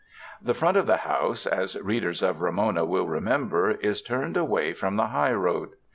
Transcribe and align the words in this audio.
The 0.41 0.55
front 0.55 0.77
of 0.77 0.87
the 0.87 0.97
house, 0.97 1.45
as 1.45 1.79
readers 1.79 2.23
of 2.23 2.41
"Ramona" 2.41 2.85
will 2.85 3.07
remember, 3.07 3.69
is 3.69 4.01
turned 4.01 4.35
away 4.35 4.73
from 4.73 4.95
the 4.95 5.09
highroad. 5.09 5.75